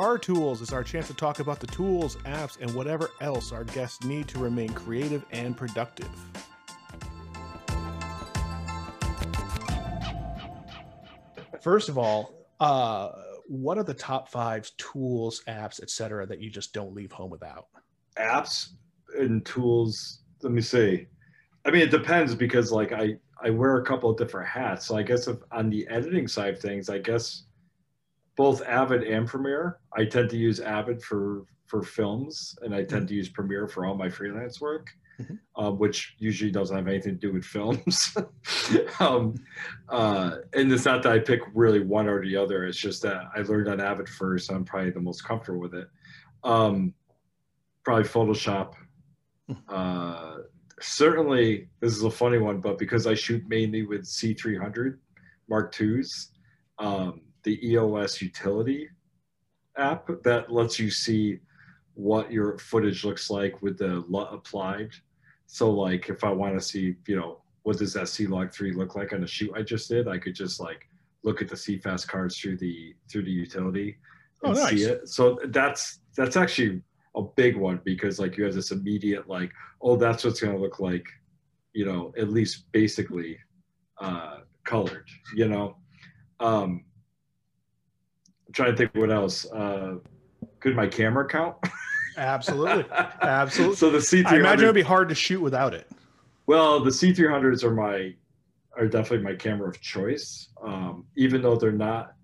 [0.00, 3.64] Bar Tools is our chance to talk about the tools, apps, and whatever else our
[3.64, 6.08] guests need to remain creative and productive.
[11.60, 13.10] First of all, uh,
[13.46, 17.66] what are the top five tools, apps, etc., that you just don't leave home without?
[18.16, 18.70] Apps
[19.18, 20.20] and tools.
[20.42, 21.08] Let me see.
[21.66, 24.86] I mean, it depends because like I I wear a couple of different hats.
[24.86, 27.44] So I guess if on the editing side of things, I guess
[28.40, 29.80] both Avid and Premiere.
[29.94, 33.84] I tend to use Avid for for films, and I tend to use Premiere for
[33.84, 34.88] all my freelance work,
[35.20, 35.38] Mhm.
[35.56, 38.16] uh, which usually doesn't have anything to do with films.
[38.98, 39.34] um,
[39.90, 42.64] uh, and it's not that I pick really one or the other.
[42.64, 44.50] It's just that I learned on Avid first.
[44.50, 45.88] I'm probably the most comfortable with it.
[46.42, 46.94] Um,
[47.84, 48.72] probably Photoshop.
[49.68, 50.38] Uh,
[50.80, 54.98] certainly, this is a funny one, but because I shoot mainly with C300
[55.46, 56.30] Mark IIs,
[56.78, 58.88] um, the EOS utility
[59.76, 61.40] app that lets you see
[61.94, 64.90] what your footage looks like with the LUT applied.
[65.46, 68.72] So, like, if I want to see, you know, what does that C log three
[68.72, 70.88] look like on a shoot I just did, I could just like
[71.22, 73.96] look at the CFast cards through the through the utility
[74.42, 74.70] Oh, and nice.
[74.70, 75.08] see it.
[75.08, 76.82] So that's that's actually
[77.16, 79.52] a big one because like you have this immediate like,
[79.82, 81.04] oh, that's what's gonna look like,
[81.72, 83.38] you know, at least basically
[84.00, 85.76] uh colored, you know.
[86.38, 86.84] Um
[88.50, 89.46] I'm trying to think what else.
[89.52, 89.96] Uh
[90.58, 91.56] could my camera count?
[92.16, 92.84] Absolutely.
[93.22, 93.76] Absolutely.
[93.76, 95.86] So the C300 I imagine it'd be hard to shoot without it.
[96.46, 98.14] well, the C300s are my
[98.76, 100.48] are definitely my camera of choice.
[100.64, 102.14] Um, even though they're not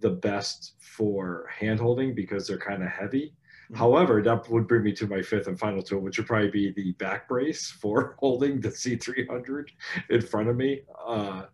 [0.00, 3.34] the best for hand holding because they're kind of heavy.
[3.70, 3.76] Mhm.
[3.76, 6.72] However, that would bring me to my fifth and final tool, which would probably be
[6.72, 9.68] the back brace for holding the C300
[10.10, 10.82] in front of me.
[11.06, 11.44] Uh,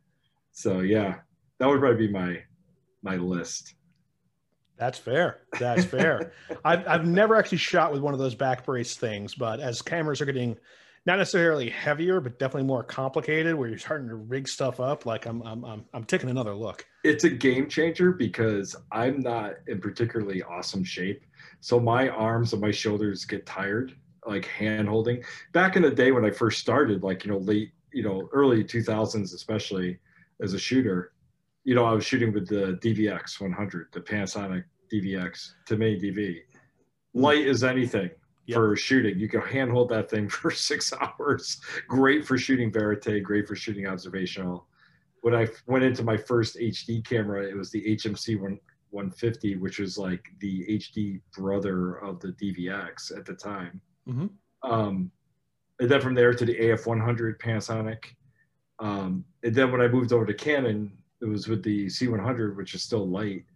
[0.52, 1.16] so yeah,
[1.58, 2.42] that would probably be my
[3.02, 3.74] my list.
[4.76, 5.38] That's fair.
[5.58, 6.32] That's fair.
[6.64, 10.20] I've, I've never actually shot with one of those back brace things, but as cameras
[10.20, 10.56] are getting
[11.06, 15.24] not necessarily heavier, but definitely more complicated, where you're starting to rig stuff up, like
[15.26, 16.84] I'm I'm I'm, I'm taking another look.
[17.04, 21.24] it's a game changer because I'm not in particularly awesome shape.
[21.60, 23.94] So my arms and my shoulders get tired,
[24.26, 25.22] like hand holding.
[25.52, 28.64] Back in the day when I first started, like, you know, late, you know, early
[28.64, 29.98] 2000s, especially
[30.42, 31.12] as a shooter,
[31.64, 36.40] you know, I was shooting with the DVX 100, the Panasonic DVX to me DV.
[37.14, 38.10] Light as anything
[38.46, 38.56] Yep.
[38.56, 39.18] for shooting.
[39.18, 41.60] You can hand hold that thing for six hours.
[41.88, 44.66] Great for shooting verite, great for shooting observational
[45.22, 48.60] when I went into my first HD camera, it was the HMC one,
[48.90, 53.80] 150, which was like the HD brother of the DVX at the time.
[54.06, 54.30] Mhm.
[54.62, 55.10] Um,
[55.80, 58.04] and then from there to the AF100 Panasonic.
[58.78, 62.76] Um, and then when I moved over to Canon, it was with the C100, which
[62.76, 63.46] is still light.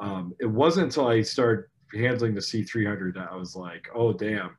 [0.00, 4.56] Um, it wasn't until I started handling the C300 that I was like, oh, damn,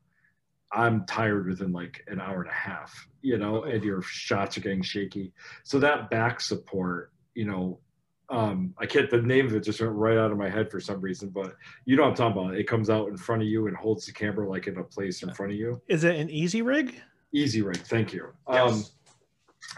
[0.72, 4.62] I'm tired within like an hour and a half, you know, and your shots are
[4.62, 5.34] getting shaky.
[5.64, 7.80] So that back support, you know,
[8.30, 10.80] um, I can't, the name of it just went right out of my head for
[10.80, 12.56] some reason, but you know what I'm talking about.
[12.56, 15.22] It comes out in front of you and holds the camera like in a place
[15.22, 15.82] in front of you.
[15.88, 17.00] Is it an easy rig?
[17.34, 18.30] Easy rig, thank you.
[18.48, 18.84] Um,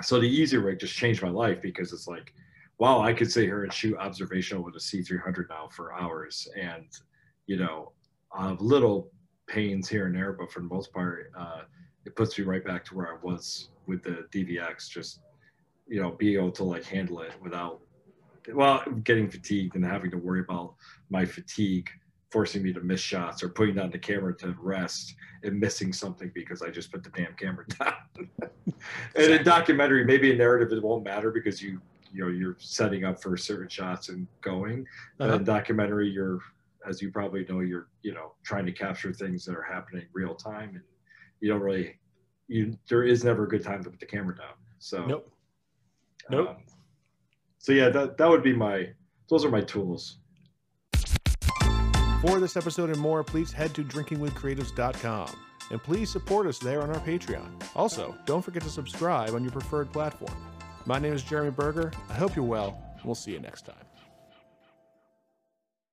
[0.02, 2.34] so the easy rig just changed my life because it's like,
[2.80, 6.86] wow, I could sit here and shoot observational with a C300 now for hours, and
[7.48, 7.92] you know,
[8.32, 9.12] I have little
[9.48, 11.62] pains here and there, but for the most part, uh,
[12.06, 14.90] it puts me right back to where I was with the DVX.
[14.90, 15.20] Just
[15.88, 17.80] you know, being able to like handle it without,
[18.54, 20.76] well, getting fatigued and having to worry about
[21.10, 21.90] my fatigue
[22.30, 26.30] forcing me to miss shots or putting down the camera to rest and missing something
[26.36, 27.94] because I just put the damn camera down.
[29.16, 31.82] and in documentary, maybe in narrative it won't matter because you
[32.12, 34.86] you know you're setting up for certain shots and going.
[35.18, 35.38] But Uh-huh.
[35.38, 36.40] in documentary, you're
[36.88, 40.36] as you probably know, you're you know trying to capture things that are happening real
[40.36, 40.82] time, and
[41.42, 42.00] you don't really
[42.48, 44.54] you there is never a good time to put the camera down.
[44.80, 45.30] So Nope.
[46.30, 46.50] Nope.
[46.50, 46.58] um,
[47.58, 48.90] so yeah, that that would be my
[49.30, 50.20] those are my tools.
[52.22, 55.36] For this episode and more, please head to drinkingwithcreatives.com
[55.70, 57.48] and please support us there on our Patreon.
[57.76, 60.36] Also, don't forget to subscribe on your preferred platform.
[60.88, 61.92] My name is Jeremy Berger.
[62.10, 63.87] I hope you're well, we'll see you next time.